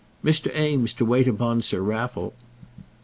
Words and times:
"Mr. 0.25 0.47
Eames, 0.59 0.93
to 0.93 1.05
wait 1.05 1.27
upon 1.27 1.61
Sir 1.61 1.79
Raffle." 1.79 2.33